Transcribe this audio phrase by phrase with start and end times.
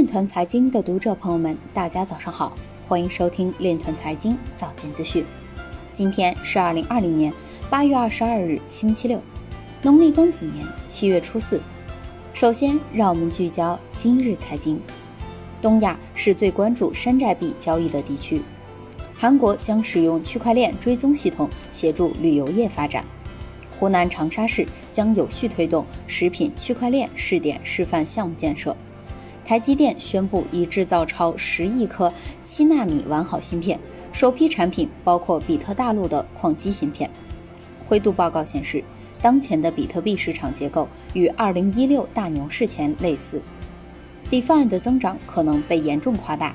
[0.00, 2.56] 链团财经的读者朋友们，大家早上好，
[2.88, 5.22] 欢迎收听链团财经早间资讯。
[5.92, 7.30] 今天是二零二零年
[7.68, 9.20] 八月二十二日，星期六，
[9.82, 11.60] 农历庚子年七月初四。
[12.32, 14.80] 首先，让我们聚焦今日财经。
[15.60, 18.40] 东亚是最关注山寨币交易的地区，
[19.14, 23.04] 韩国将使用区块链追踪系统协助旅游业发展。
[23.78, 28.74] 湖南长沙市将有序推动食品区块链试点示范项目建设。
[29.50, 32.12] 台积电宣布已制造超十亿颗
[32.44, 33.80] 七纳米完好芯片，
[34.12, 37.10] 首批产品包括比特大陆的矿机芯片。
[37.88, 38.84] 灰度报告显示，
[39.20, 43.42] 当前的比特币市场结构与2016大牛市前类似
[44.30, 46.54] ，DeFi 的增长可能被严重夸大。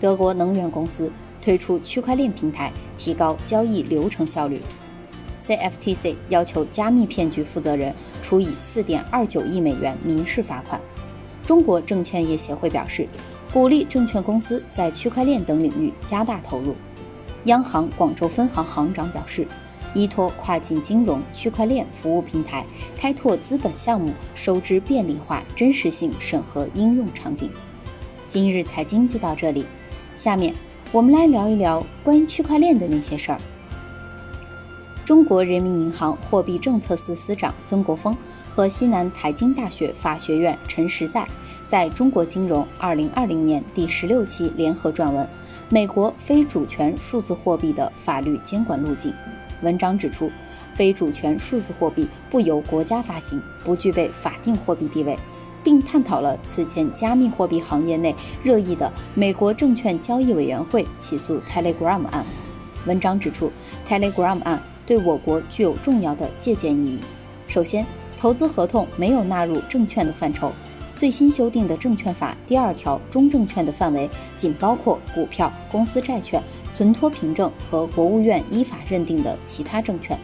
[0.00, 4.58] 德国能源公司推出区块链平台，提高交易流程效率。
[5.44, 10.80] CFTC 要求加密骗局负责人处以4.29亿美元民事罚款。
[11.46, 13.08] 中国证券业协会表示，
[13.52, 16.74] 鼓励证券公司在区块链等领域加大投入。
[17.44, 19.46] 央行广州分行行长表示，
[19.94, 22.64] 依托跨境金融区块链服务平台，
[22.96, 27.50] 开拓资本项目收支便利化、真实性审核应用场景。
[28.28, 29.66] 今日财经就到这里，
[30.14, 30.54] 下面
[30.92, 33.38] 我们来聊一聊关于区块链的那些事儿。
[35.04, 38.16] 中国人民银行货币政策司司长孙国峰。
[38.54, 41.26] 和西南财经大学法学院陈实在
[41.66, 45.24] 在中国金融二零二零年第十六期联合撰文
[45.70, 49.10] 《美国非主权数字货币的法律监管路径》。
[49.62, 50.30] 文章指出，
[50.74, 55.18] 非主权数字货币不由国家发行，不具备法定货币地位，
[55.64, 62.26] 并探讨了此前加密货币行业内热议的美国证券交易委员会起诉 Telegram 案。
[62.84, 63.50] 文章指出
[63.88, 64.62] ，Telegram 案
[64.92, 66.98] 对我国具有重要的借鉴意义。
[67.48, 67.86] 首先，
[68.20, 70.52] 投资合同没有纳入证券的范畴，
[70.94, 74.06] 最新修订的证券法第二条中证券的范围
[74.36, 76.42] 仅包括股票、公司债券、
[76.74, 80.18] 存托凭证和国务院依法认定的其他证券。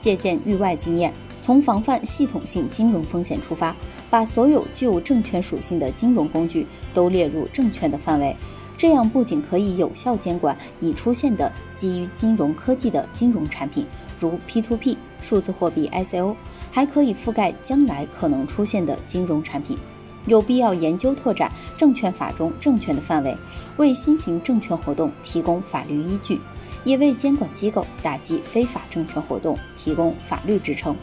[0.00, 1.10] 借鉴域外经验，
[1.40, 3.74] 从防范系统性金融风险出发，
[4.10, 8.36] 把所有具有证券属性的金融工具都列入证券的范围。
[8.76, 13.86] 这样不仅可以有效监管已出现的基于金融科技的金融产品，
[14.18, 16.34] 如 P2P、数字货币 ICO。
[16.70, 19.78] 还可以覆盖将来可能出现的金融产品，
[20.26, 23.36] 有必要研究拓展证券法中证券的范围，
[23.76, 26.40] 为新型证券活动提供法律依据，
[26.82, 30.96] 也为监管机构打击非法证券活动提供法律支撑。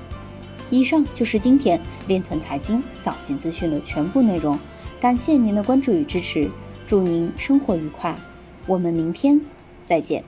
[0.69, 4.59] 以上就是今天链团财经早间资讯的全部内容，
[4.99, 6.51] 感谢您的关注与支持，
[6.91, 8.17] 祝您生活愉快，
[8.67, 9.39] 我们明天
[9.85, 10.25] 再见。